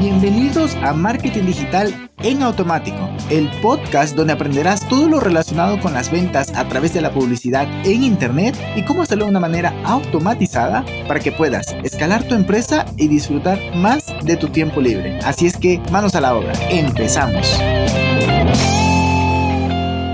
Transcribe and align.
Bienvenidos 0.00 0.76
a 0.76 0.94
Marketing 0.94 1.44
Digital 1.44 2.10
en 2.22 2.42
Automático, 2.42 3.10
el 3.28 3.50
podcast 3.60 4.16
donde 4.16 4.32
aprenderás 4.32 4.88
todo 4.88 5.10
lo 5.10 5.20
relacionado 5.20 5.78
con 5.78 5.92
las 5.92 6.10
ventas 6.10 6.54
a 6.56 6.66
través 6.66 6.94
de 6.94 7.02
la 7.02 7.12
publicidad 7.12 7.68
en 7.84 8.02
Internet 8.02 8.56
y 8.76 8.82
cómo 8.86 9.02
hacerlo 9.02 9.26
de 9.26 9.32
una 9.32 9.40
manera 9.40 9.78
automatizada 9.84 10.86
para 11.06 11.20
que 11.20 11.32
puedas 11.32 11.76
escalar 11.84 12.26
tu 12.26 12.34
empresa 12.34 12.86
y 12.96 13.08
disfrutar 13.08 13.58
más 13.76 14.06
de 14.24 14.38
tu 14.38 14.48
tiempo 14.48 14.80
libre. 14.80 15.18
Así 15.18 15.44
es 15.44 15.58
que 15.58 15.82
manos 15.92 16.14
a 16.14 16.22
la 16.22 16.34
obra, 16.34 16.54
empezamos. 16.70 17.46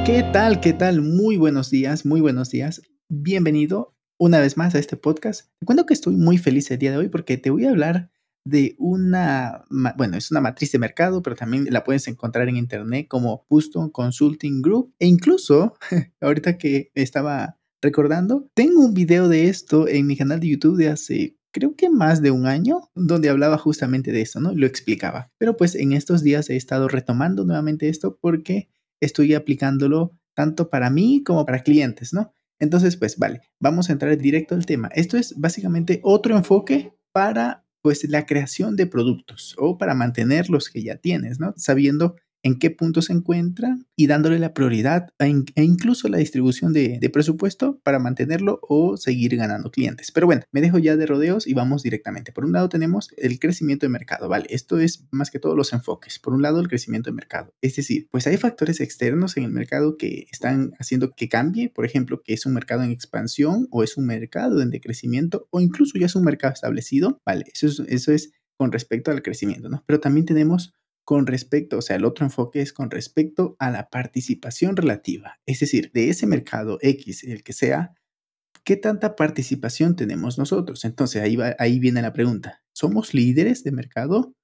¿Qué 0.05 0.29
tal? 0.33 0.59
¿Qué 0.59 0.73
tal? 0.73 1.01
Muy 1.01 1.37
buenos 1.37 1.71
días, 1.71 2.05
muy 2.05 2.21
buenos 2.21 2.51
días. 2.51 2.83
Bienvenido 3.09 3.95
una 4.19 4.41
vez 4.41 4.57
más 4.57 4.75
a 4.75 4.81
este 4.81 4.97
podcast. 4.97 5.49
Te 5.61 5.67
cuento 5.67 5.87
que 5.87 5.95
estoy 5.95 6.17
muy 6.17 6.39
feliz 6.39 6.69
el 6.73 6.79
día 6.79 6.91
de 6.91 6.97
hoy 6.97 7.09
porque 7.09 7.39
te 7.39 7.51
voy 7.51 7.67
a 7.67 7.71
hablar 7.71 8.11
de 8.47 8.77
una, 8.79 9.65
bueno, 9.97 10.17
es 10.17 10.31
una 10.31 10.41
matriz 10.41 10.73
de 10.73 10.79
mercado, 10.79 11.21
pero 11.23 11.37
también 11.37 11.67
la 11.71 11.85
puedes 11.85 12.07
encontrar 12.07 12.49
en 12.49 12.57
internet 12.57 13.09
como 13.09 13.45
Houston 13.51 13.91
Consulting 13.91 14.63
Group. 14.63 14.95
E 14.99 15.07
incluso, 15.07 15.75
ahorita 16.21 16.57
que 16.57 16.91
estaba 16.95 17.59
recordando, 17.83 18.49
tengo 18.55 18.85
un 18.85 18.95
video 18.95 19.29
de 19.29 19.49
esto 19.49 19.89
en 19.89 20.07
mi 20.07 20.17
canal 20.17 20.41
de 20.41 20.49
YouTube 20.49 20.77
de 20.77 20.89
hace 20.89 21.37
creo 21.53 21.75
que 21.75 21.89
más 21.89 22.21
de 22.21 22.31
un 22.31 22.47
año, 22.47 22.91
donde 22.95 23.31
hablaba 23.31 23.57
justamente 23.57 24.13
de 24.13 24.21
esto, 24.21 24.41
¿no? 24.41 24.53
Lo 24.53 24.67
explicaba. 24.67 25.33
Pero 25.39 25.57
pues 25.57 25.75
en 25.75 25.95
estos 25.95 26.23
días 26.23 26.51
he 26.51 26.57
estado 26.57 26.87
retomando 26.87 27.47
nuevamente 27.47 27.89
esto 27.89 28.19
porque 28.21 28.69
estoy 29.01 29.33
aplicándolo 29.33 30.13
tanto 30.35 30.69
para 30.69 30.91
mí 30.91 31.23
como 31.25 31.47
para 31.47 31.63
clientes, 31.63 32.13
¿no? 32.13 32.35
Entonces, 32.59 32.99
pues 32.99 33.17
vale, 33.17 33.41
vamos 33.59 33.89
a 33.89 33.93
entrar 33.93 34.17
directo 34.19 34.55
al 34.55 34.67
tema. 34.67 34.89
Esto 34.95 35.17
es 35.17 35.35
básicamente 35.39 36.01
otro 36.03 36.37
enfoque 36.37 36.93
para 37.13 37.66
pues 37.87 38.03
la 38.11 38.27
creación 38.27 38.75
de 38.75 38.89
productos 38.89 39.55
o 39.59 39.79
para 39.79 39.95
mantener 39.95 40.51
los 40.51 40.71
que 40.71 40.83
ya 40.83 40.97
tienes, 40.97 41.39
¿no? 41.39 41.55
Sabiendo 41.57 42.17
en 42.47 42.61
qué 42.61 42.71
punto 42.71 43.03
se 43.03 43.13
encuentra 43.13 43.77
y 43.97 44.07
dándole 44.07 44.39
la 44.39 44.55
prioridad 44.55 45.09
e 45.19 45.63
incluso 45.65 46.09
la 46.09 46.19
distribución 46.19 46.73
de, 46.73 47.01
presupuesto 47.13 47.81
para 47.83 47.99
mantenerlo 47.99 48.61
o 48.63 48.97
seguir 48.97 49.37
ganando 49.37 49.71
clientes. 49.71 50.13
Pero 50.13 50.27
bueno, 50.27 50.43
me 50.53 50.61
dejo 50.61 50.79
ya 50.79 50.97
de 50.97 51.07
rodeos 51.07 51.47
y 51.47 51.55
vamos 51.55 51.83
directamente. 51.83 52.31
Por 52.31 52.45
un 52.45 52.53
lado 52.53 52.69
tenemos 52.69 53.09
el 53.17 53.41
crecimiento 53.41 53.87
de 53.87 53.91
mercado, 53.91 54.29
¿vale? 54.29 54.47
Esto 54.51 54.79
es 54.79 55.07
más 55.11 55.31
que 55.31 55.41
todos 55.41 55.57
los 55.57 55.73
enfoques. 55.73 56.21
Por 56.21 56.35
un 56.35 56.43
lado 56.43 56.61
el 56.61 56.69
crecimiento 56.69 57.11
de 57.11 57.15
mercado. 57.15 57.53
Es 57.63 57.75
decir, 57.75 58.07
pues 58.13 58.29
hay 58.29 58.37
factores 58.37 58.81
externos 58.81 59.37
en 59.37 59.45
el 59.45 59.51
mercado 59.51 59.97
que 59.97 60.27
están 60.31 60.73
haciendo 60.79 61.15
que 61.17 61.29
cambie, 61.29 61.69
por 61.69 61.85
ejemplo, 61.85 62.23
que 62.23 62.35
es 62.35 62.47
un 62.47 62.55
mercado 62.55 62.85
en 62.85 62.93
expansión 62.93 63.67
o 63.73 63.83
es 63.83 63.97
un 63.97 64.07
mercado 64.07 64.63
en 64.63 64.71
decrecimiento 64.71 65.49
o 65.51 65.61
incluso 65.61 65.99
ya 65.99 66.07
es 66.07 66.15
un 66.15 66.23
mercado 66.23 66.53
establecido, 66.53 67.21
¿vale? 67.27 67.47
Eso 67.53 67.67
es, 67.67 67.81
eso 67.89 68.13
es 68.13 68.31
con 68.57 68.71
respecto 68.71 69.11
al 69.11 69.23
crecimiento, 69.23 69.69
¿no? 69.69 69.83
Pero 69.87 70.01
también 70.01 70.27
tenemos 70.27 70.75
con 71.07 71.29
respecto, 71.29 71.79
o 71.79 71.83
sea, 71.83 71.95
el 71.95 72.05
otro 72.05 72.27
enfoque 72.27 72.61
es 72.61 72.73
con 72.73 72.91
respecto 72.91 73.55
a 73.61 73.71
la 73.71 73.89
participación 73.91 74.77
relativa, 74.77 75.39
es 75.47 75.61
decir, 75.61 75.93
de 75.95 76.11
ese 76.11 76.27
mercado 76.27 76.79
X, 76.83 77.23
el 77.23 77.45
que 77.45 77.53
sea, 77.53 77.95
¿qué 78.65 78.77
tanta 78.77 79.15
participación 79.15 79.95
tenemos 79.95 80.37
nosotros? 80.37 80.85
Entonces 80.85 81.23
ahí, 81.23 81.37
va, 81.37 81.55
ahí 81.61 81.79
viene 81.79 82.03
la 82.03 82.13
pregunta, 82.13 82.65
¿somos 82.75 83.15
líderes 83.15 83.63
de 83.63 83.71
mercado? 83.71 84.35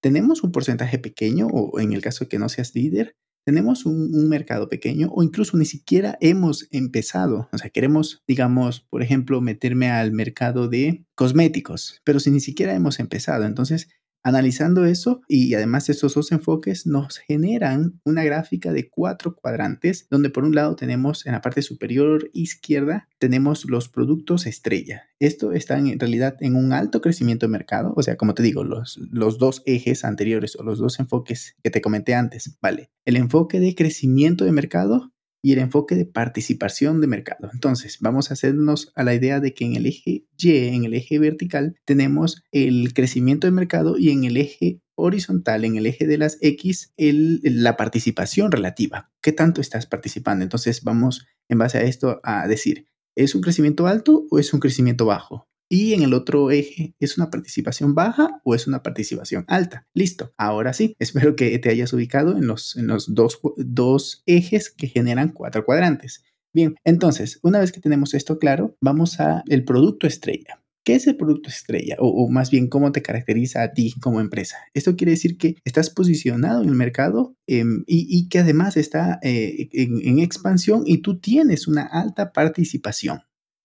¿Tenemos 0.00 0.44
un 0.44 0.52
porcentaje 0.52 1.00
pequeño 1.00 1.48
o 1.48 1.80
en 1.80 1.92
el 1.92 2.00
caso 2.00 2.24
de 2.24 2.28
que 2.28 2.38
no 2.38 2.48
seas 2.48 2.72
líder? 2.74 3.16
tenemos 3.44 3.86
un, 3.86 4.14
un, 4.14 4.28
mercado 4.28 4.68
pequeño 4.68 5.08
o 5.10 5.24
incluso 5.24 5.56
ni 5.56 5.64
siquiera 5.64 6.16
hemos 6.20 6.68
empezado. 6.70 7.48
O 7.52 7.58
sea, 7.58 7.70
queremos, 7.70 8.22
digamos, 8.28 8.86
por 8.88 9.02
ejemplo, 9.02 9.40
meterme 9.40 9.90
al 9.90 10.12
mercado 10.12 10.68
de 10.68 11.04
cosméticos, 11.16 12.00
pero 12.04 12.20
si 12.20 12.30
ni 12.30 12.38
siquiera 12.38 12.72
hemos 12.72 13.00
empezado. 13.00 13.44
Entonces, 13.44 13.88
Analizando 14.24 14.84
eso 14.84 15.20
y 15.26 15.54
además 15.54 15.88
estos 15.88 16.14
dos 16.14 16.30
enfoques 16.30 16.86
nos 16.86 17.18
generan 17.18 18.00
una 18.04 18.22
gráfica 18.22 18.72
de 18.72 18.88
cuatro 18.88 19.34
cuadrantes 19.34 20.06
donde 20.10 20.30
por 20.30 20.44
un 20.44 20.54
lado 20.54 20.76
tenemos 20.76 21.26
en 21.26 21.32
la 21.32 21.40
parte 21.40 21.62
superior 21.62 22.30
izquierda 22.32 23.08
tenemos 23.18 23.64
los 23.64 23.88
productos 23.88 24.46
estrella. 24.46 25.02
Esto 25.18 25.52
está 25.52 25.78
en 25.78 25.98
realidad 25.98 26.36
en 26.40 26.56
un 26.56 26.72
alto 26.72 27.00
crecimiento 27.00 27.46
de 27.46 27.52
mercado, 27.52 27.94
o 27.96 28.02
sea, 28.02 28.16
como 28.16 28.34
te 28.34 28.42
digo, 28.42 28.64
los, 28.64 28.98
los 29.10 29.38
dos 29.38 29.62
ejes 29.66 30.04
anteriores 30.04 30.56
o 30.56 30.62
los 30.62 30.78
dos 30.78 30.98
enfoques 31.00 31.56
que 31.62 31.70
te 31.70 31.80
comenté 31.80 32.14
antes, 32.14 32.58
¿vale? 32.60 32.90
El 33.04 33.16
enfoque 33.16 33.60
de 33.60 33.74
crecimiento 33.74 34.44
de 34.44 34.52
mercado 34.52 35.12
y 35.42 35.52
el 35.52 35.58
enfoque 35.58 35.96
de 35.96 36.06
participación 36.06 37.00
de 37.00 37.08
mercado. 37.08 37.50
Entonces, 37.52 37.98
vamos 38.00 38.30
a 38.30 38.34
hacernos 38.34 38.92
a 38.94 39.02
la 39.02 39.14
idea 39.14 39.40
de 39.40 39.52
que 39.52 39.64
en 39.64 39.74
el 39.74 39.86
eje 39.86 40.24
Y, 40.38 40.56
en 40.68 40.84
el 40.84 40.94
eje 40.94 41.18
vertical, 41.18 41.74
tenemos 41.84 42.42
el 42.52 42.94
crecimiento 42.94 43.46
de 43.46 43.50
mercado 43.50 43.98
y 43.98 44.10
en 44.10 44.24
el 44.24 44.36
eje 44.36 44.80
horizontal, 44.94 45.64
en 45.64 45.76
el 45.76 45.86
eje 45.86 46.06
de 46.06 46.18
las 46.18 46.38
X, 46.40 46.94
la 46.96 47.76
participación 47.76 48.52
relativa. 48.52 49.10
¿Qué 49.20 49.32
tanto 49.32 49.60
estás 49.60 49.86
participando? 49.86 50.44
Entonces, 50.44 50.82
vamos 50.82 51.26
en 51.48 51.58
base 51.58 51.78
a 51.78 51.82
esto 51.82 52.20
a 52.22 52.46
decir, 52.46 52.86
¿es 53.16 53.34
un 53.34 53.42
crecimiento 53.42 53.86
alto 53.86 54.26
o 54.30 54.38
es 54.38 54.54
un 54.54 54.60
crecimiento 54.60 55.06
bajo? 55.06 55.48
Y 55.74 55.94
en 55.94 56.02
el 56.02 56.12
otro 56.12 56.50
eje, 56.50 56.94
¿es 57.00 57.16
una 57.16 57.30
participación 57.30 57.94
baja 57.94 58.42
o 58.44 58.54
es 58.54 58.66
una 58.66 58.82
participación 58.82 59.46
alta? 59.48 59.86
Listo. 59.94 60.34
Ahora 60.36 60.74
sí, 60.74 60.94
espero 60.98 61.34
que 61.34 61.58
te 61.60 61.70
hayas 61.70 61.94
ubicado 61.94 62.36
en 62.36 62.46
los, 62.46 62.76
en 62.76 62.88
los 62.88 63.14
dos, 63.14 63.40
dos 63.56 64.22
ejes 64.26 64.68
que 64.68 64.88
generan 64.88 65.30
cuatro 65.30 65.64
cuadrantes. 65.64 66.24
Bien, 66.52 66.74
entonces, 66.84 67.40
una 67.42 67.58
vez 67.58 67.72
que 67.72 67.80
tenemos 67.80 68.12
esto 68.12 68.38
claro, 68.38 68.76
vamos 68.82 69.18
a 69.18 69.44
el 69.48 69.64
producto 69.64 70.06
estrella. 70.06 70.62
¿Qué 70.84 70.94
es 70.94 71.06
el 71.06 71.16
producto 71.16 71.48
estrella? 71.48 71.96
O, 72.00 72.28
más 72.28 72.50
bien, 72.50 72.68
¿cómo 72.68 72.92
te 72.92 73.00
caracteriza 73.00 73.62
a 73.62 73.72
ti 73.72 73.94
como 74.02 74.20
empresa? 74.20 74.58
Esto 74.74 74.94
quiere 74.94 75.12
decir 75.12 75.38
que 75.38 75.56
estás 75.64 75.88
posicionado 75.88 76.62
en 76.62 76.68
el 76.68 76.74
mercado 76.74 77.34
em, 77.46 77.82
y, 77.86 78.28
que 78.28 78.40
además 78.40 78.76
está 78.76 79.20
eh, 79.22 79.70
en, 79.72 80.18
expansión 80.18 80.82
y 80.84 80.98
tú 80.98 81.18
tienes 81.18 81.66
una 81.66 81.86
alta 81.86 82.34
participación, 82.34 83.20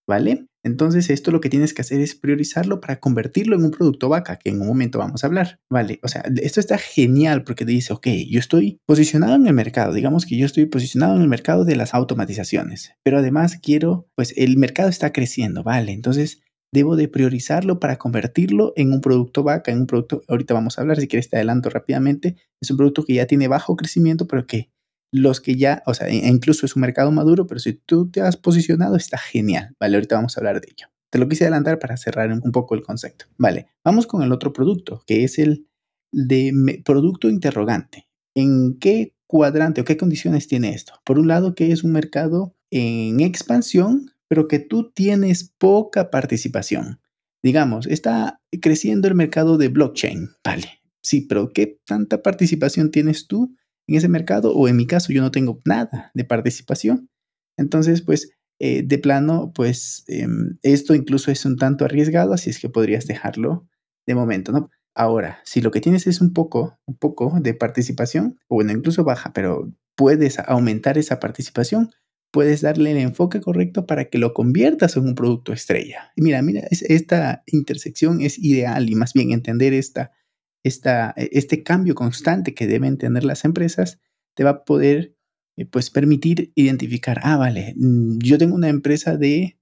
¿vale? 0.06 0.47
Entonces, 0.68 1.10
esto 1.10 1.30
lo 1.30 1.40
que 1.40 1.50
tienes 1.50 1.74
que 1.74 1.82
hacer 1.82 2.00
es 2.00 2.14
priorizarlo 2.14 2.80
para 2.80 3.00
convertirlo 3.00 3.56
en 3.56 3.64
un 3.64 3.70
producto 3.70 4.08
vaca, 4.08 4.38
que 4.38 4.50
en 4.50 4.60
un 4.60 4.68
momento 4.68 4.98
vamos 4.98 5.24
a 5.24 5.26
hablar. 5.26 5.60
Vale, 5.70 5.98
o 6.02 6.08
sea, 6.08 6.22
esto 6.40 6.60
está 6.60 6.78
genial 6.78 7.42
porque 7.42 7.64
te 7.64 7.72
dice, 7.72 7.92
ok, 7.92 8.06
yo 8.30 8.38
estoy 8.38 8.78
posicionado 8.86 9.34
en 9.34 9.46
el 9.46 9.54
mercado, 9.54 9.92
digamos 9.92 10.26
que 10.26 10.36
yo 10.36 10.46
estoy 10.46 10.66
posicionado 10.66 11.16
en 11.16 11.22
el 11.22 11.28
mercado 11.28 11.64
de 11.64 11.76
las 11.76 11.94
automatizaciones, 11.94 12.92
pero 13.02 13.18
además 13.18 13.58
quiero, 13.60 14.08
pues 14.14 14.34
el 14.36 14.56
mercado 14.56 14.88
está 14.88 15.12
creciendo, 15.12 15.62
vale, 15.62 15.92
entonces 15.92 16.42
debo 16.72 16.96
de 16.96 17.08
priorizarlo 17.08 17.80
para 17.80 17.96
convertirlo 17.96 18.72
en 18.76 18.92
un 18.92 19.00
producto 19.00 19.42
vaca, 19.42 19.72
en 19.72 19.80
un 19.80 19.86
producto, 19.86 20.22
ahorita 20.28 20.54
vamos 20.54 20.78
a 20.78 20.82
hablar, 20.82 21.00
si 21.00 21.08
quieres 21.08 21.30
te 21.30 21.36
adelanto 21.36 21.70
rápidamente, 21.70 22.36
es 22.60 22.70
un 22.70 22.76
producto 22.76 23.04
que 23.04 23.14
ya 23.14 23.26
tiene 23.26 23.48
bajo 23.48 23.76
crecimiento, 23.76 24.26
pero 24.26 24.46
que 24.46 24.70
los 25.10 25.40
que 25.40 25.56
ya, 25.56 25.82
o 25.86 25.94
sea, 25.94 26.08
e 26.08 26.28
incluso 26.28 26.66
es 26.66 26.76
un 26.76 26.82
mercado 26.82 27.10
maduro, 27.10 27.46
pero 27.46 27.60
si 27.60 27.72
tú 27.72 28.10
te 28.10 28.20
has 28.20 28.36
posicionado, 28.36 28.96
está 28.96 29.18
genial. 29.18 29.74
Vale, 29.80 29.96
ahorita 29.96 30.16
vamos 30.16 30.36
a 30.36 30.40
hablar 30.40 30.60
de 30.60 30.68
ello. 30.70 30.88
Te 31.10 31.18
lo 31.18 31.28
quise 31.28 31.44
adelantar 31.44 31.78
para 31.78 31.96
cerrar 31.96 32.30
un 32.30 32.52
poco 32.52 32.74
el 32.74 32.82
concepto. 32.82 33.24
Vale, 33.38 33.68
vamos 33.82 34.06
con 34.06 34.22
el 34.22 34.32
otro 34.32 34.52
producto, 34.52 35.02
que 35.06 35.24
es 35.24 35.38
el 35.38 35.66
de 36.12 36.82
producto 36.84 37.28
interrogante. 37.28 38.08
¿En 38.34 38.78
qué 38.78 39.14
cuadrante 39.26 39.80
o 39.80 39.84
qué 39.84 39.96
condiciones 39.96 40.48
tiene 40.48 40.74
esto? 40.74 40.94
Por 41.04 41.18
un 41.18 41.28
lado, 41.28 41.54
que 41.54 41.72
es 41.72 41.82
un 41.82 41.92
mercado 41.92 42.54
en 42.70 43.20
expansión, 43.20 44.10
pero 44.28 44.48
que 44.48 44.58
tú 44.58 44.92
tienes 44.92 45.54
poca 45.56 46.10
participación. 46.10 47.00
Digamos, 47.42 47.86
está 47.86 48.42
creciendo 48.60 49.08
el 49.08 49.14
mercado 49.14 49.56
de 49.56 49.68
blockchain. 49.68 50.28
Vale, 50.44 50.82
sí, 51.00 51.22
pero 51.22 51.52
¿qué 51.52 51.80
tanta 51.86 52.22
participación 52.22 52.90
tienes 52.90 53.26
tú 53.26 53.56
en 53.88 53.96
ese 53.96 54.08
mercado 54.08 54.54
o 54.54 54.68
en 54.68 54.76
mi 54.76 54.86
caso 54.86 55.12
yo 55.12 55.22
no 55.22 55.32
tengo 55.32 55.60
nada 55.64 56.10
de 56.14 56.24
participación. 56.24 57.10
Entonces, 57.56 58.02
pues 58.02 58.30
eh, 58.60 58.82
de 58.84 58.98
plano, 58.98 59.52
pues 59.54 60.04
em, 60.08 60.58
esto 60.62 60.94
incluso 60.94 61.30
es 61.30 61.44
un 61.44 61.56
tanto 61.56 61.84
arriesgado, 61.84 62.32
así 62.32 62.50
es 62.50 62.58
que 62.58 62.68
podrías 62.68 63.06
dejarlo 63.06 63.66
de 64.06 64.14
momento, 64.14 64.52
¿no? 64.52 64.70
Ahora, 64.94 65.40
si 65.44 65.60
lo 65.60 65.70
que 65.70 65.80
tienes 65.80 66.06
es 66.06 66.20
un 66.20 66.32
poco, 66.32 66.78
un 66.86 66.96
poco 66.96 67.38
de 67.40 67.54
participación, 67.54 68.38
o 68.48 68.56
bueno, 68.56 68.72
incluso 68.72 69.04
baja, 69.04 69.32
pero 69.32 69.72
puedes 69.94 70.40
aumentar 70.40 70.98
esa 70.98 71.20
participación, 71.20 71.90
puedes 72.32 72.60
darle 72.62 72.90
el 72.90 72.98
enfoque 72.98 73.40
correcto 73.40 73.86
para 73.86 74.06
que 74.06 74.18
lo 74.18 74.34
conviertas 74.34 74.96
en 74.96 75.04
un 75.04 75.14
producto 75.14 75.52
estrella. 75.52 76.12
Mira, 76.16 76.42
mira, 76.42 76.62
esta 76.70 77.42
intersección 77.46 78.20
es 78.20 78.38
ideal 78.38 78.90
y 78.90 78.96
más 78.96 79.12
bien 79.12 79.30
entender 79.30 79.72
esta 79.72 80.10
esta, 80.68 81.12
e, 81.16 81.28
este 81.32 81.62
cambio 81.62 81.94
constante 81.94 82.54
que 82.54 82.66
deben 82.66 82.98
tener 82.98 83.24
las 83.24 83.44
empresas 83.44 83.98
te 84.34 84.44
va 84.44 84.50
a 84.50 84.64
poder 84.64 85.16
eh, 85.58 85.66
pues 85.66 85.90
permitir 85.90 86.52
identificar, 86.54 87.20
ah, 87.24 87.36
vale, 87.36 87.74
mm, 87.76 88.18
yo 88.20 88.38
tengo 88.38 88.54
una 88.54 88.68
empresa 88.68 89.16
de 89.16 89.58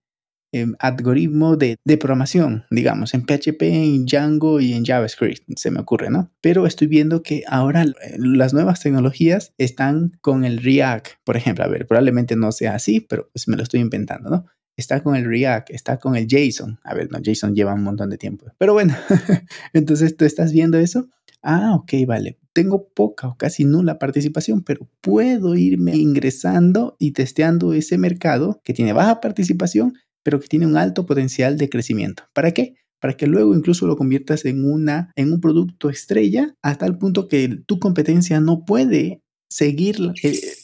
em, 0.53 0.75
algoritmo 0.79 1.57
de, 1.57 1.77
de, 1.85 1.99
programación, 1.99 2.65
digamos, 2.71 3.15
en 3.15 3.23
PHP, 3.27 3.63
en 3.63 4.07
Django 4.07 4.61
y 4.61 4.75
en 4.75 4.85
JavaScript, 4.85 5.43
se 5.57 5.71
me 5.71 5.81
ocurre, 5.81 6.09
¿no? 6.11 6.31
Pero 6.41 6.67
estoy 6.67 6.87
viendo 6.87 7.23
que 7.23 7.43
ahora 7.49 7.83
eh, 7.83 8.17
las 8.19 8.55
nuevas 8.55 8.81
tecnologías 8.81 9.55
están 9.59 10.13
con 10.21 10.45
el 10.45 10.59
React, 10.63 11.09
por 11.25 11.37
ejemplo, 11.37 11.65
a 11.65 11.69
ver, 11.69 11.87
probablemente 11.87 12.37
no 12.37 12.53
sea 12.53 12.75
así, 12.75 13.01
pero 13.01 13.29
pues 13.33 13.49
me 13.49 13.57
lo 13.57 13.63
estoy 13.63 13.81
inventando, 13.81 14.31
¿no? 14.31 14.47
Está 14.77 15.03
con 15.03 15.17
el 15.17 15.25
React, 15.25 15.71
está 15.71 15.99
con 15.99 16.17
el 16.17 16.27
JSON. 16.27 16.79
A 16.85 16.95
ver, 16.95 17.11
no, 17.11 17.19
JSON 17.19 17.55
lleva 17.55 17.75
un 17.75 17.83
montón 17.83 18.11
de 18.11 18.19
tiempo. 18.19 18.47
Pero 18.59 18.75
bueno, 18.75 18.95
entonces 19.73 20.17
tú 20.17 20.25
estás 20.25 20.53
viendo 20.53 20.79
eso. 20.79 21.09
Ah, 21.43 21.75
ok, 21.75 21.93
vale. 22.07 22.39
Tengo 22.53 22.89
poca 22.89 23.29
o 23.29 23.37
casi 23.37 23.65
nula 23.65 23.99
participación, 23.99 24.63
pero 24.63 24.89
puedo 25.01 25.55
irme 25.55 25.97
ingresando 25.97 26.97
y 26.99 27.13
testeando 27.13 27.73
ese 27.73 27.99
mercado 27.99 28.61
que 28.65 28.73
tiene 28.73 28.93
baja 28.93 29.21
participación, 29.21 29.95
pero 30.23 30.41
que 30.41 30.49
tiene 30.49 30.67
un 30.67 30.77
alto 30.77 31.07
potencial 31.07 31.57
de 31.57 31.69
crecimiento. 31.69 32.25
¿Para 32.33 32.53
qué? 32.53 32.75
Para 33.01 33.17
que 33.17 33.27
luego 33.27 33.55
incluso 33.55 33.87
lo 33.87 33.97
conviertas 33.97 34.45
en, 34.45 34.65
una, 34.65 35.13
en 35.15 35.33
un 35.33 35.41
producto 35.41 35.91
estrella 35.91 36.57
hasta 36.63 36.87
el 36.87 36.99
punto 36.99 37.29
que 37.29 37.61
tu 37.67 37.79
competencia 37.79 38.41
no 38.41 38.65
puede 38.65 39.23
seguir 39.49 39.99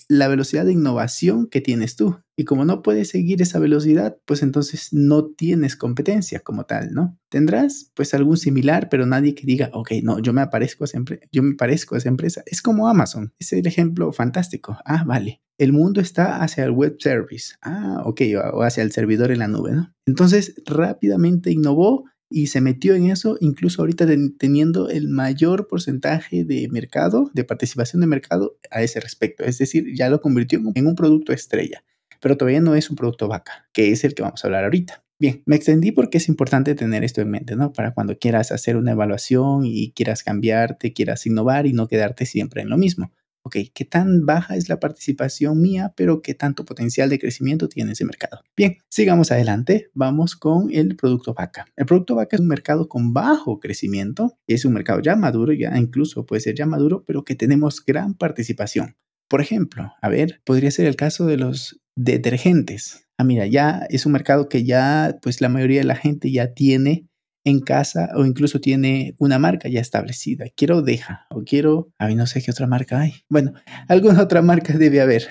la 0.08 0.28
velocidad 0.28 0.64
de 0.64 0.72
innovación 0.72 1.46
que 1.46 1.60
tienes 1.60 1.96
tú. 1.96 2.16
Y 2.42 2.44
como 2.44 2.64
no 2.64 2.82
puedes 2.82 3.10
seguir 3.10 3.40
esa 3.40 3.60
velocidad, 3.60 4.16
pues 4.24 4.42
entonces 4.42 4.88
no 4.90 5.26
tienes 5.26 5.76
competencia 5.76 6.40
como 6.40 6.64
tal, 6.64 6.92
¿no? 6.92 7.16
Tendrás 7.28 7.92
pues 7.94 8.14
algún 8.14 8.36
similar, 8.36 8.88
pero 8.88 9.06
nadie 9.06 9.36
que 9.36 9.46
diga, 9.46 9.70
ok, 9.72 9.92
no, 10.02 10.18
yo 10.18 10.32
me 10.32 10.40
aparezco 10.40 10.82
a 10.82 10.86
esa 10.86 10.96
empresa, 10.96 11.24
yo 11.30 11.44
me 11.44 11.54
parezco 11.54 11.94
a 11.94 11.98
esa 11.98 12.08
empresa. 12.08 12.42
Es 12.46 12.60
como 12.60 12.88
Amazon, 12.88 13.32
es 13.38 13.52
el 13.52 13.64
ejemplo 13.64 14.12
fantástico. 14.12 14.76
Ah, 14.84 15.04
vale. 15.04 15.40
El 15.56 15.72
mundo 15.72 16.00
está 16.00 16.42
hacia 16.42 16.64
el 16.64 16.72
web 16.72 16.96
service. 16.98 17.54
Ah, 17.62 18.02
ok, 18.06 18.22
o 18.54 18.64
hacia 18.64 18.82
el 18.82 18.90
servidor 18.90 19.30
en 19.30 19.38
la 19.38 19.46
nube, 19.46 19.70
¿no? 19.70 19.94
Entonces 20.04 20.60
rápidamente 20.66 21.52
innovó 21.52 22.06
y 22.28 22.48
se 22.48 22.60
metió 22.60 22.96
en 22.96 23.08
eso, 23.08 23.36
incluso 23.40 23.82
ahorita 23.82 24.04
teniendo 24.36 24.88
el 24.88 25.06
mayor 25.06 25.68
porcentaje 25.68 26.44
de 26.44 26.68
mercado, 26.70 27.30
de 27.34 27.44
participación 27.44 28.00
de 28.00 28.08
mercado 28.08 28.58
a 28.72 28.82
ese 28.82 28.98
respecto. 28.98 29.44
Es 29.44 29.58
decir, 29.58 29.94
ya 29.94 30.08
lo 30.08 30.20
convirtió 30.20 30.60
en 30.74 30.86
un 30.88 30.96
producto 30.96 31.32
estrella, 31.32 31.84
pero 32.22 32.38
todavía 32.38 32.62
no 32.62 32.74
es 32.74 32.88
un 32.88 32.96
producto 32.96 33.28
vaca, 33.28 33.68
que 33.74 33.90
es 33.90 34.04
el 34.04 34.14
que 34.14 34.22
vamos 34.22 34.42
a 34.42 34.48
hablar 34.48 34.64
ahorita. 34.64 35.04
Bien, 35.18 35.42
me 35.44 35.56
extendí 35.56 35.92
porque 35.92 36.16
es 36.16 36.28
importante 36.28 36.74
tener 36.74 37.04
esto 37.04 37.20
en 37.20 37.30
mente, 37.30 37.54
¿no? 37.54 37.74
Para 37.74 37.92
cuando 37.92 38.18
quieras 38.18 38.50
hacer 38.50 38.76
una 38.76 38.92
evaluación 38.92 39.66
y 39.66 39.92
quieras 39.92 40.22
cambiarte, 40.22 40.94
quieras 40.94 41.26
innovar 41.26 41.66
y 41.66 41.74
no 41.74 41.86
quedarte 41.86 42.24
siempre 42.24 42.62
en 42.62 42.70
lo 42.70 42.78
mismo 42.78 43.12
ok, 43.42 43.56
¿qué 43.74 43.84
tan 43.84 44.24
baja 44.24 44.56
es 44.56 44.68
la 44.68 44.80
participación 44.80 45.60
mía, 45.60 45.92
pero 45.96 46.22
qué 46.22 46.34
tanto 46.34 46.64
potencial 46.64 47.10
de 47.10 47.18
crecimiento 47.18 47.68
tiene 47.68 47.92
ese 47.92 48.04
mercado? 48.04 48.40
Bien, 48.56 48.78
sigamos 48.88 49.30
adelante, 49.30 49.90
vamos 49.94 50.36
con 50.36 50.70
el 50.72 50.96
producto 50.96 51.34
vaca. 51.34 51.66
El 51.76 51.86
producto 51.86 52.14
vaca 52.14 52.36
es 52.36 52.40
un 52.40 52.48
mercado 52.48 52.88
con 52.88 53.12
bajo 53.12 53.60
crecimiento, 53.60 54.38
es 54.46 54.64
un 54.64 54.72
mercado 54.72 55.00
ya 55.00 55.16
maduro, 55.16 55.52
ya 55.52 55.76
incluso 55.76 56.26
puede 56.26 56.40
ser 56.40 56.54
ya 56.54 56.66
maduro, 56.66 57.04
pero 57.06 57.24
que 57.24 57.34
tenemos 57.34 57.84
gran 57.84 58.14
participación. 58.14 58.96
Por 59.28 59.40
ejemplo, 59.40 59.92
a 60.00 60.08
ver, 60.08 60.40
podría 60.44 60.70
ser 60.70 60.86
el 60.86 60.96
caso 60.96 61.26
de 61.26 61.38
los 61.38 61.81
detergentes. 61.96 63.08
Ah, 63.18 63.24
mira, 63.24 63.46
ya 63.46 63.86
es 63.90 64.06
un 64.06 64.12
mercado 64.12 64.48
que 64.48 64.64
ya, 64.64 65.18
pues 65.22 65.40
la 65.40 65.48
mayoría 65.48 65.80
de 65.80 65.86
la 65.86 65.96
gente 65.96 66.30
ya 66.30 66.54
tiene 66.54 67.06
en 67.44 67.60
casa 67.60 68.10
o 68.14 68.24
incluso 68.24 68.60
tiene 68.60 69.14
una 69.18 69.38
marca 69.38 69.68
ya 69.68 69.80
establecida. 69.80 70.46
Quiero 70.56 70.82
Deja 70.82 71.26
o 71.30 71.42
quiero, 71.44 71.92
a 71.98 72.06
mí 72.06 72.14
no 72.14 72.26
sé 72.26 72.42
qué 72.42 72.50
otra 72.50 72.66
marca 72.66 73.00
hay. 73.00 73.14
Bueno, 73.28 73.52
alguna 73.88 74.22
otra 74.22 74.42
marca 74.42 74.74
debe 74.78 75.00
haber. 75.00 75.26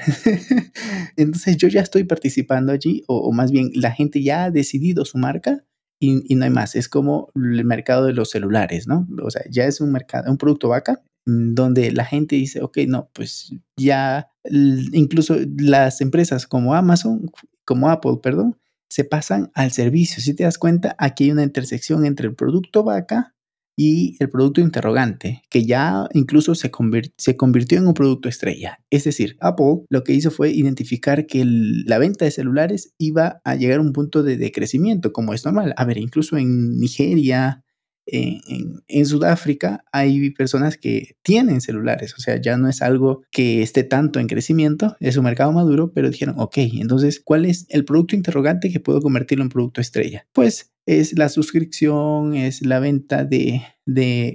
Entonces 1.18 1.58
yo 1.58 1.68
ya 1.68 1.81
estoy 1.81 2.04
participando 2.04 2.72
allí 2.72 3.04
o, 3.08 3.31
más 3.31 3.52
bien 3.52 3.72
la 3.74 3.92
gente 3.92 4.22
ya 4.22 4.46
ha 4.46 4.52
decidido 4.52 5.06
su 5.06 5.18
marca 5.18 5.63
y, 6.00 6.24
y, 6.31 6.36
no 6.36 6.46
hay 6.46 6.52
más. 6.52 6.75
Es 6.75 6.90
como 6.90 7.31
el 7.36 7.63
mercado 7.63 8.06
de 8.08 8.13
los 8.13 8.31
celulares, 8.31 8.88
¿no? 8.88 9.08
O 9.24 9.30
sea, 9.30 9.44
ya 9.50 9.66
es 9.66 9.81
un 9.81 9.92
mercado, 9.92 10.31
un 10.31 10.38
producto 10.38 10.69
vaca 10.69 11.02
donde 11.25 11.91
la 11.91 12.06
gente 12.06 12.35
dice, 12.35 12.62
ok, 12.62 12.79
no, 12.88 13.09
pues 13.13 13.53
ya 13.77 14.31
incluso 14.44 15.35
las 15.57 16.01
empresas 16.01 16.47
como 16.47 16.73
Amazon, 16.73 17.31
como 17.65 17.89
Apple, 17.89 18.19
perdón, 18.21 18.57
se 18.89 19.03
pasan 19.06 19.51
al 19.53 19.71
servicio. 19.71 20.21
Si 20.21 20.33
te 20.33 20.44
das 20.44 20.57
cuenta, 20.57 20.95
aquí 20.97 21.25
hay 21.25 21.31
una 21.31 21.44
intersección 21.44 22.06
entre 22.06 22.27
el 22.27 22.35
producto 22.35 22.83
vaca 22.83 23.35
y 23.77 24.18
el 24.19 24.29
producto 24.29 24.59
interrogante, 24.59 25.44
que 25.50 25.65
ya 25.65 26.07
incluso 26.13 26.56
se, 26.56 26.69
se 27.18 27.38
convirtió 27.38 27.77
en 27.77 27.88
un 27.88 27.94
producto 27.94 28.27
estrella. 28.27 28.79
Es 28.89 29.06
decir, 29.06 29.38
Apple 29.39 29.85
lo 29.89 30.03
que 30.03 30.13
hizo 30.13 30.29
fue 30.29 30.51
identificar 30.51 31.25
que 31.25 31.44
la 31.45 31.97
venta 31.97 32.25
de 32.25 32.31
celulares 32.31 32.94
iba 32.97 33.41
a 33.45 33.56
llegar 33.56 33.79
a 33.79 33.81
un 33.81 33.94
punto 33.94 34.24
de, 34.24 34.38
de 34.38 34.51
crecimiento, 34.51 35.13
como 35.13 35.33
es 35.33 35.45
normal. 35.45 35.74
A 35.77 35.85
ver, 35.85 35.97
incluso 35.97 36.38
en 36.38 36.77
Nigeria, 36.77 37.63
en, 38.12 39.06
Sudáfrica 39.06 39.84
hay 39.92 40.30
personas 40.31 40.78
que 40.78 41.16
tienen 41.24 41.62
celulares, 41.62 42.13
o 42.18 42.22
sea, 42.22 42.40
ya 42.40 42.58
no 42.58 42.69
es 42.69 42.81
algo 42.81 43.24
que 43.31 43.62
esté 43.62 43.84
tanto 43.84 44.19
en 44.19 44.28
crecimiento, 44.28 44.96
es 45.00 45.18
un 45.18 45.24
mercado 45.24 45.52
maduro, 45.52 45.92
pero 45.94 46.10
dijeron, 46.10 46.36
ok, 46.38 46.58
entonces, 46.58 47.22
¿cuál 47.24 47.46
es 47.46 47.66
el 47.69 47.86
producto 47.86 48.16
interrogante 48.16 48.72
que 48.72 48.80
puedo 48.80 49.02
convertirlo 49.02 49.44
en 49.44 49.50
producto 49.50 49.81
estrella? 49.81 50.28
Pues 50.34 50.72
es 50.86 51.18
la 51.18 51.30
suscripción, 51.30 52.36
es 52.36 52.66
la 52.66 52.80
venta 52.80 53.24
de, 53.24 53.62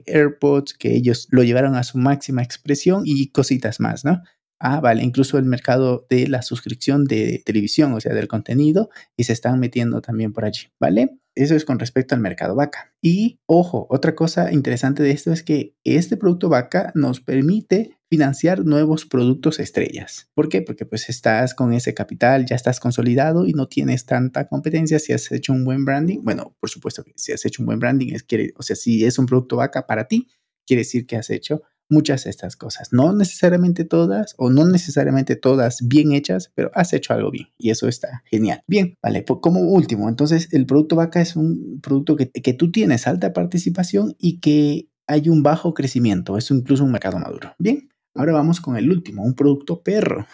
AirPods, 0.07 0.75
que 0.75 0.95
ellos 0.95 1.29
lo 1.31 1.43
llevaron 1.43 1.75
a 1.75 1.85
su 1.85 1.99
máxima 1.99 2.43
expresión 2.43 3.03
y 3.05 3.29
cositas 3.29 3.81
más, 3.81 4.05
¿no? 4.05 4.23
Ah, 4.59 4.81
vale, 4.81 5.03
incluso 5.03 5.37
el 5.39 5.45
mercado 5.45 6.07
de 6.09 6.29
la 6.29 6.43
suscripción 6.43 7.05
de 7.05 7.43
televisión, 7.45 7.93
o 7.93 8.01
sea, 8.01 8.15
del 8.15 8.29
contenido, 8.29 8.89
y 9.17 9.25
se 9.25 9.35
están 9.35 9.61
metiendo 9.61 10.01
también 10.01 10.33
por 10.33 10.45
allí, 10.45 10.69
¿vale? 10.81 11.19
Eso 11.35 11.55
es 11.55 11.67
con 11.67 11.79
respecto 11.79 12.15
al 12.15 12.23
mercado 12.23 12.55
vaca. 12.55 12.95
Y 13.03 13.41
ojo, 13.45 13.87
otra 13.91 14.15
cosa 14.15 14.51
interesante 14.53 15.03
de 15.03 15.11
esto 15.11 15.33
es 15.33 15.43
que 15.43 15.75
este 15.85 16.17
producto 16.17 16.49
vaca 16.49 16.93
nos 16.95 17.21
permite 17.21 17.99
financiar 18.09 18.65
nuevos 18.65 19.05
productos 19.05 19.59
estrellas. 19.59 20.31
¿Por 20.33 20.49
qué? 20.49 20.63
Porque 20.63 20.87
pues 20.87 21.11
estás 21.11 21.55
con 21.55 21.75
ese 21.75 21.93
capital, 21.93 22.47
ya 22.47 22.57
estás 22.57 22.81
consolidado 22.81 23.47
y 23.47 23.53
no 23.53 23.69
tienes 23.69 24.07
tanta 24.07 24.49
competencia 24.49 24.99
si 24.99 25.13
has 25.13 25.31
hecho 25.31 25.53
un 25.53 25.67
buen 25.67 25.85
branding. 25.85 26.21
Bueno, 26.23 26.57
por 26.59 26.71
supuesto 26.71 27.05
que 27.05 27.13
si 27.17 27.33
has 27.33 27.45
hecho 27.45 27.63
un 27.63 27.67
buen 27.67 27.81
branding, 27.81 28.15
es, 28.15 28.23
quiere, 28.23 28.55
o 28.57 28.63
sea, 28.63 28.75
si 28.75 29.05
es 29.05 29.19
un 29.19 29.27
producto 29.27 29.57
vaca 29.57 29.87
para 29.87 30.09
ti, 30.09 30.29
quiere 30.67 30.81
decir 30.81 31.07
que 31.07 31.17
has 31.17 31.29
hecho 31.29 31.63
muchas 31.89 32.25
de 32.25 32.31
estas 32.31 32.57
cosas. 32.57 32.89
No 32.93 33.13
necesariamente 33.13 33.85
todas 33.85 34.35
o 34.39 34.51
no 34.51 34.67
necesariamente 34.67 35.37
todas 35.37 35.87
bien 35.87 36.13
hechas, 36.13 36.53
pero 36.55 36.71
has 36.75 36.93
hecho 36.93 37.13
algo 37.13 37.31
bien 37.31 37.49
y 37.59 37.71
eso 37.71 37.89
está 37.89 38.23
genial. 38.27 38.63
Bien, 38.67 38.97
vale, 39.03 39.25
como 39.25 39.61
último, 39.61 40.09
entonces 40.09 40.49
el 40.53 40.67
producto 40.67 40.97
vaca 40.97 41.21
es 41.21 41.37
un 41.37 41.81
producto 41.83 42.17
que, 42.17 42.31
que 42.31 42.53
tú 42.53 42.71
tienes 42.71 43.07
alta 43.07 43.33
participación 43.33 44.15
y 44.19 44.41
que 44.41 44.89
hay 45.07 45.29
un 45.29 45.43
bajo 45.43 45.75
crecimiento, 45.75 46.37
es 46.37 46.51
incluso 46.51 46.85
un 46.85 46.93
mercado 46.93 47.19
maduro. 47.19 47.55
Bien, 47.59 47.89
ahora 48.15 48.33
vamos 48.33 48.61
con 48.61 48.77
el 48.77 48.91
último, 48.91 49.23
un 49.23 49.35
producto 49.35 49.83
perro. 49.83 50.27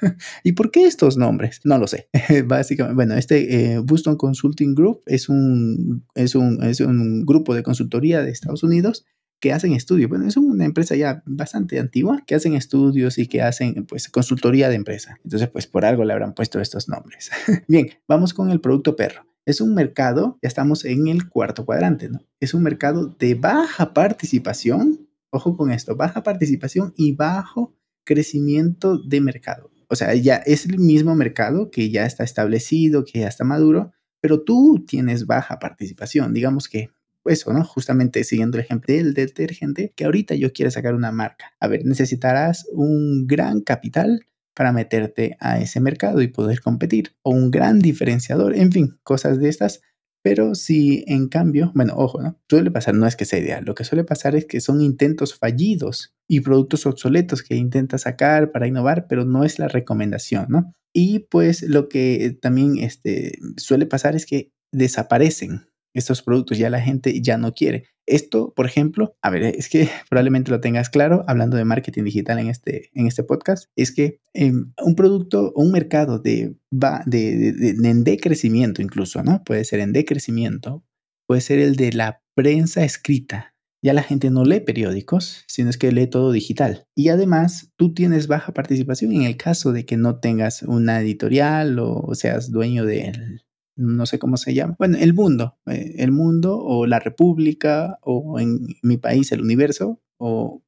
¿Y 0.44 0.52
por 0.52 0.70
qué 0.70 0.86
estos 0.86 1.16
nombres? 1.16 1.60
No 1.64 1.78
lo 1.78 1.86
sé. 1.86 2.08
Básicamente, 2.46 2.94
bueno, 2.94 3.14
este 3.14 3.74
eh, 3.74 3.78
Boston 3.78 4.16
Consulting 4.16 4.74
Group 4.74 5.02
es 5.06 5.28
un, 5.28 6.04
es, 6.14 6.34
un, 6.34 6.62
es 6.62 6.80
un 6.80 7.24
grupo 7.24 7.54
de 7.54 7.62
consultoría 7.62 8.22
de 8.22 8.30
Estados 8.30 8.62
Unidos 8.62 9.06
que 9.40 9.52
hacen 9.52 9.72
estudios. 9.72 10.08
Bueno, 10.08 10.26
es 10.26 10.36
una 10.36 10.64
empresa 10.64 10.96
ya 10.96 11.22
bastante 11.26 11.78
antigua 11.78 12.22
que 12.26 12.34
hacen 12.34 12.54
estudios 12.54 13.18
y 13.18 13.26
que 13.26 13.42
hacen 13.42 13.86
pues 13.86 14.08
consultoría 14.08 14.68
de 14.68 14.76
empresa. 14.76 15.18
Entonces, 15.24 15.48
pues 15.48 15.66
por 15.66 15.84
algo 15.84 16.04
le 16.04 16.12
habrán 16.12 16.34
puesto 16.34 16.60
estos 16.60 16.88
nombres. 16.88 17.30
Bien, 17.68 17.90
vamos 18.08 18.34
con 18.34 18.50
el 18.50 18.60
producto 18.60 18.96
perro. 18.96 19.26
Es 19.44 19.60
un 19.60 19.74
mercado, 19.74 20.38
ya 20.42 20.48
estamos 20.48 20.84
en 20.84 21.06
el 21.06 21.28
cuarto 21.28 21.64
cuadrante, 21.64 22.08
¿no? 22.08 22.20
Es 22.40 22.52
un 22.52 22.62
mercado 22.62 23.14
de 23.18 23.34
baja 23.36 23.94
participación, 23.94 25.08
ojo 25.30 25.56
con 25.56 25.70
esto, 25.70 25.94
baja 25.94 26.22
participación 26.24 26.92
y 26.96 27.12
bajo 27.12 27.72
crecimiento 28.04 28.98
de 28.98 29.20
mercado. 29.20 29.70
O 29.88 29.94
sea, 29.94 30.14
ya 30.14 30.36
es 30.36 30.66
el 30.66 30.78
mismo 30.78 31.14
mercado 31.14 31.70
que 31.70 31.90
ya 31.90 32.06
está 32.06 32.24
establecido, 32.24 33.04
que 33.04 33.20
ya 33.20 33.28
está 33.28 33.44
maduro, 33.44 33.92
pero 34.20 34.42
tú 34.42 34.84
tienes 34.86 35.26
baja 35.26 35.60
participación. 35.60 36.34
Digamos 36.34 36.68
que 36.68 36.90
eso, 37.28 37.52
¿no? 37.52 37.64
Justamente 37.64 38.24
siguiendo 38.24 38.58
el 38.58 38.64
ejemplo 38.64 38.94
del 38.94 39.14
detergente, 39.14 39.92
que 39.96 40.04
ahorita 40.04 40.34
yo 40.34 40.52
quiero 40.52 40.70
sacar 40.70 40.94
una 40.94 41.12
marca. 41.12 41.52
A 41.60 41.68
ver, 41.68 41.84
necesitarás 41.84 42.66
un 42.72 43.26
gran 43.26 43.60
capital 43.60 44.26
para 44.54 44.72
meterte 44.72 45.36
a 45.38 45.60
ese 45.60 45.80
mercado 45.80 46.22
y 46.22 46.28
poder 46.28 46.60
competir, 46.60 47.14
o 47.22 47.30
un 47.30 47.50
gran 47.50 47.78
diferenciador, 47.78 48.56
en 48.56 48.72
fin, 48.72 48.98
cosas 49.02 49.38
de 49.38 49.50
estas. 49.50 49.82
Pero 50.22 50.54
si 50.54 51.04
en 51.06 51.28
cambio, 51.28 51.70
bueno, 51.74 51.94
ojo, 51.96 52.20
¿no? 52.20 52.40
Suele 52.48 52.70
pasar, 52.70 52.94
no 52.94 53.06
es 53.06 53.14
que 53.14 53.26
sea 53.26 53.38
ideal, 53.38 53.64
lo 53.64 53.74
que 53.74 53.84
suele 53.84 54.02
pasar 54.02 54.34
es 54.34 54.46
que 54.46 54.60
son 54.60 54.80
intentos 54.80 55.38
fallidos 55.38 56.14
y 56.28 56.40
productos 56.40 56.86
obsoletos 56.86 57.42
que 57.42 57.54
intenta 57.54 57.98
sacar 57.98 58.50
para 58.50 58.66
innovar, 58.66 59.06
pero 59.08 59.24
no 59.24 59.44
es 59.44 59.58
la 59.58 59.68
recomendación, 59.68 60.46
¿no? 60.48 60.72
Y 60.92 61.20
pues 61.30 61.62
lo 61.62 61.88
que 61.88 62.36
también 62.40 62.78
este, 62.78 63.38
suele 63.58 63.84
pasar 63.84 64.16
es 64.16 64.24
que 64.24 64.50
desaparecen 64.72 65.68
estos 65.98 66.22
productos 66.22 66.58
ya 66.58 66.70
la 66.70 66.80
gente 66.80 67.20
ya 67.20 67.38
no 67.38 67.54
quiere. 67.54 67.84
Esto, 68.06 68.52
por 68.54 68.66
ejemplo, 68.66 69.16
a 69.20 69.30
ver, 69.30 69.42
es 69.42 69.68
que 69.68 69.88
probablemente 70.08 70.50
lo 70.50 70.60
tengas 70.60 70.90
claro, 70.90 71.24
hablando 71.26 71.56
de 71.56 71.64
marketing 71.64 72.04
digital 72.04 72.38
en 72.38 72.48
este, 72.48 72.90
en 72.94 73.06
este 73.06 73.24
podcast, 73.24 73.68
es 73.76 73.92
que 73.92 74.20
em, 74.32 74.72
un 74.82 74.94
producto 74.94 75.52
o 75.54 75.62
un 75.62 75.72
mercado 75.72 76.18
de, 76.18 76.56
va, 76.72 77.02
de, 77.06 77.52
de, 77.52 77.88
en 77.88 78.04
decrecimiento 78.04 78.82
incluso, 78.82 79.22
¿no? 79.22 79.42
Puede 79.44 79.64
ser 79.64 79.80
en 79.80 79.92
decrecimiento, 79.92 80.84
puede 81.26 81.40
ser 81.40 81.58
el 81.58 81.76
de 81.76 81.92
la 81.92 82.22
prensa 82.34 82.84
escrita. 82.84 83.54
Ya 83.82 83.92
la 83.92 84.02
gente 84.02 84.30
no 84.30 84.44
lee 84.44 84.60
periódicos, 84.60 85.44
sino 85.46 85.70
es 85.70 85.78
que 85.78 85.92
lee 85.92 86.08
todo 86.08 86.32
digital. 86.32 86.86
Y 86.96 87.08
además, 87.10 87.72
tú 87.76 87.94
tienes 87.94 88.26
baja 88.26 88.52
participación 88.52 89.12
en 89.12 89.22
el 89.22 89.36
caso 89.36 89.72
de 89.72 89.84
que 89.84 89.96
no 89.96 90.18
tengas 90.18 90.62
una 90.62 91.00
editorial 91.00 91.78
o 91.78 92.14
seas 92.14 92.50
dueño 92.50 92.84
del 92.84 93.45
no 93.76 94.06
sé 94.06 94.18
cómo 94.18 94.36
se 94.36 94.54
llama. 94.54 94.74
Bueno, 94.78 94.98
el 94.98 95.14
mundo, 95.14 95.56
eh, 95.66 95.94
el 95.98 96.12
mundo 96.12 96.58
o 96.58 96.86
la 96.86 96.98
república 96.98 97.98
o 98.02 98.40
en 98.40 98.66
mi 98.82 98.96
país 98.96 99.30
el 99.32 99.42
universo, 99.42 100.00
o 100.18 100.62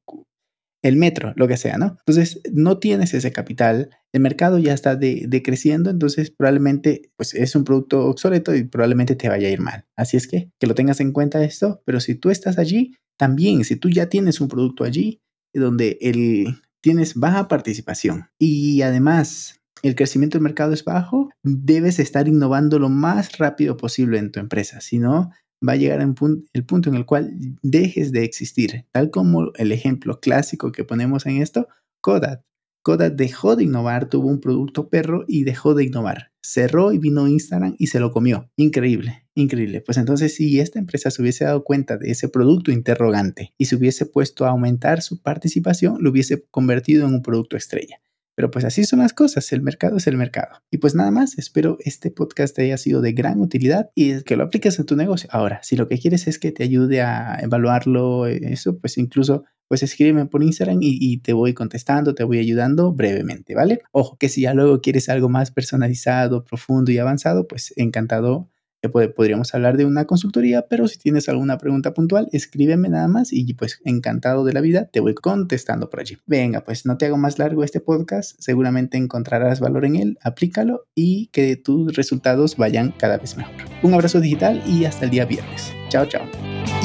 el 0.81 0.95
metro, 0.95 1.33
lo 1.35 1.47
que 1.47 1.57
sea, 1.57 1.77
¿no? 1.77 1.97
Entonces, 1.99 2.41
no 2.53 2.77
tienes 2.77 3.13
ese 3.13 3.31
capital, 3.31 3.89
el 4.13 4.21
mercado 4.21 4.59
ya 4.59 4.73
está 4.73 4.95
decreciendo, 4.95 5.89
entonces 5.89 6.31
probablemente 6.31 7.11
pues, 7.17 7.33
es 7.33 7.55
un 7.55 7.65
producto 7.65 8.05
obsoleto 8.05 8.55
y 8.55 8.63
probablemente 8.63 9.15
te 9.15 9.27
vaya 9.27 9.47
a 9.49 9.51
ir 9.51 9.59
mal. 9.59 9.85
Así 9.97 10.17
es 10.17 10.27
que 10.27 10.51
que 10.59 10.67
lo 10.67 10.75
tengas 10.75 11.01
en 11.01 11.11
cuenta 11.11 11.43
esto, 11.43 11.81
pero 11.85 11.99
si 11.99 12.15
tú 12.15 12.29
estás 12.29 12.57
allí, 12.57 12.95
también, 13.17 13.65
si 13.65 13.75
tú 13.75 13.89
ya 13.89 14.07
tienes 14.07 14.39
un 14.39 14.47
producto 14.47 14.85
allí, 14.85 15.21
donde 15.53 15.97
el, 15.99 16.61
tienes 16.81 17.15
baja 17.15 17.47
participación 17.47 18.29
y 18.37 18.81
además 18.81 19.58
el 19.83 19.95
crecimiento 19.95 20.37
del 20.37 20.43
mercado 20.43 20.73
es 20.73 20.83
bajo, 20.83 21.29
debes 21.43 21.99
estar 21.99 22.27
innovando 22.27 22.79
lo 22.79 22.89
más 22.89 23.37
rápido 23.37 23.77
posible 23.77 24.19
en 24.19 24.31
tu 24.31 24.39
empresa, 24.39 24.81
si 24.81 24.99
no, 24.99 25.31
va 25.67 25.73
a 25.73 25.77
llegar 25.77 26.01
el 26.01 26.65
punto 26.65 26.89
en 26.89 26.95
el 26.95 27.05
cual 27.05 27.31
dejes 27.61 28.11
de 28.11 28.23
existir, 28.23 28.85
tal 28.91 29.09
como 29.09 29.51
el 29.55 29.71
ejemplo 29.71 30.19
clásico 30.19 30.71
que 30.71 30.83
ponemos 30.83 31.25
en 31.25 31.41
esto, 31.41 31.67
Kodak. 32.01 32.43
Kodak 32.81 33.15
dejó 33.15 33.57
de 33.57 33.65
innovar, 33.65 34.09
tuvo 34.09 34.29
un 34.29 34.39
producto 34.39 34.89
perro 34.89 35.25
y 35.27 35.43
dejó 35.43 35.73
de 35.75 35.83
innovar. 35.83 36.31
Cerró 36.41 36.93
y 36.93 36.97
vino 36.97 37.27
Instagram 37.27 37.75
y 37.77 37.87
se 37.87 37.99
lo 37.99 38.11
comió. 38.11 38.49
Increíble, 38.55 39.27
increíble. 39.35 39.81
Pues 39.81 39.97
entonces 39.97 40.33
si 40.33 40.61
esta 40.61 40.79
empresa 40.79 41.11
se 41.11 41.21
hubiese 41.21 41.43
dado 41.43 41.65
cuenta 41.65 41.97
de 41.97 42.09
ese 42.09 42.29
producto 42.29 42.71
interrogante 42.71 43.53
y 43.57 43.65
se 43.65 43.75
hubiese 43.75 44.05
puesto 44.05 44.45
a 44.45 44.51
aumentar 44.51 45.01
su 45.01 45.21
participación, 45.21 45.97
lo 45.99 46.09
hubiese 46.09 46.45
convertido 46.49 47.05
en 47.05 47.15
un 47.15 47.21
producto 47.21 47.57
estrella. 47.57 47.99
Pero 48.39 48.51
pues 48.51 48.63
así 48.63 48.85
son 48.85 48.99
las 48.99 49.11
cosas, 49.11 49.51
el 49.51 49.61
mercado 49.61 49.97
es 49.97 50.07
el 50.07 50.15
mercado. 50.15 50.61
Y 50.71 50.77
pues 50.77 50.95
nada 50.95 51.11
más, 51.11 51.37
espero 51.37 51.77
este 51.81 52.09
podcast 52.09 52.57
haya 52.59 52.77
sido 52.77 53.01
de 53.01 53.11
gran 53.11 53.41
utilidad 53.41 53.89
y 53.95 54.21
que 54.23 54.37
lo 54.37 54.45
apliques 54.45 54.79
en 54.79 54.85
tu 54.85 54.95
negocio. 54.95 55.29
Ahora, 55.33 55.59
si 55.61 55.75
lo 55.75 55.89
que 55.89 55.99
quieres 55.99 56.25
es 56.25 56.39
que 56.39 56.53
te 56.53 56.63
ayude 56.63 57.01
a 57.01 57.37
evaluarlo, 57.41 58.27
eso, 58.27 58.79
pues 58.79 58.97
incluso 58.97 59.43
pues 59.67 59.83
escríbeme 59.83 60.25
por 60.27 60.41
Instagram 60.41 60.77
y, 60.79 61.17
te 61.17 61.33
voy 61.33 61.53
contestando, 61.53 62.15
te 62.15 62.23
voy 62.23 62.39
ayudando 62.39 62.93
brevemente, 62.93 63.55
¿vale? 63.55 63.81
Ojo, 63.91 64.15
que 64.17 64.29
si 64.29 64.43
ya 64.43 64.53
luego 64.53 64.79
quieres 64.79 65.09
algo 65.09 65.27
más 65.27 65.51
personalizado, 65.51 66.45
profundo 66.45 66.93
y 66.93 66.97
avanzado, 66.97 67.45
pues 67.45 67.73
encantado 67.75 68.49
podríamos 68.87 69.53
hablar 69.53 69.75
de 69.75 69.85
una 69.85 70.05
consultoría, 70.05 70.67
pero 70.69 70.87
si 70.87 70.97
tienes 70.97 71.27
alguna 71.27 71.57
pregunta 71.57 71.93
puntual, 71.93 72.29
escríbeme 72.31 72.87
nada 72.87 73.07
más 73.07 73.33
y 73.33 73.53
pues 73.53 73.81
encantado 73.83 74.45
de 74.45 74.53
la 74.53 74.61
vida, 74.61 74.85
te 74.85 75.01
voy 75.01 75.15
contestando 75.15 75.89
por 75.89 75.99
allí. 75.99 76.17
Venga, 76.25 76.63
pues 76.63 76.85
no 76.85 76.97
te 76.97 77.07
hago 77.07 77.17
más 77.17 77.39
largo 77.39 77.63
este 77.63 77.81
podcast, 77.81 78.35
seguramente 78.39 78.97
encontrarás 78.97 79.59
valor 79.59 79.85
en 79.85 79.97
él, 79.97 80.17
aplícalo 80.23 80.85
y 80.95 81.27
que 81.33 81.57
tus 81.57 81.95
resultados 81.95 82.55
vayan 82.55 82.93
cada 82.97 83.17
vez 83.17 83.35
mejor. 83.35 83.55
Un 83.83 83.93
abrazo 83.93 84.21
digital 84.21 84.63
y 84.65 84.85
hasta 84.85 85.05
el 85.05 85.11
día 85.11 85.25
viernes. 85.25 85.73
Chao, 85.89 86.05
chao. 86.05 86.21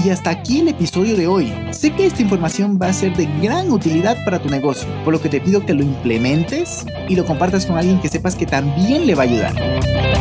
Y 0.05 0.11
hasta 0.11 0.31
aquí 0.31 0.61
el 0.61 0.69
episodio 0.69 1.17
de 1.17 1.27
hoy. 1.27 1.53
Sé 1.71 1.93
que 1.95 2.07
esta 2.07 2.23
información 2.23 2.79
va 2.81 2.89
a 2.89 2.93
ser 2.93 3.15
de 3.17 3.29
gran 3.43 3.71
utilidad 3.71 4.17
para 4.25 4.41
tu 4.41 4.49
negocio, 4.49 4.89
por 5.05 5.13
lo 5.13 5.21
que 5.21 5.29
te 5.29 5.41
pido 5.41 5.65
que 5.65 5.75
lo 5.75 5.83
implementes 5.83 6.85
y 7.09 7.15
lo 7.15 7.25
compartas 7.25 7.67
con 7.67 7.77
alguien 7.77 8.01
que 8.01 8.09
sepas 8.09 8.35
que 8.35 8.47
también 8.47 9.07
le 9.07 9.15
va 9.15 9.23
a 9.23 9.27
ayudar. 9.27 10.14